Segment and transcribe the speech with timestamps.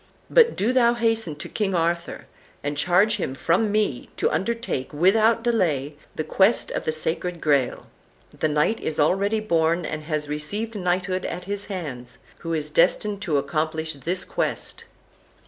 [0.31, 2.25] But do thou hasten to King Arthur,
[2.63, 7.85] and charge him from me to undertake, without delay, the quest of the Sacred Graal.
[8.31, 13.21] The knight is already born, and has received knighthood at his hands, who is destined
[13.21, 14.85] to accomplish this quest."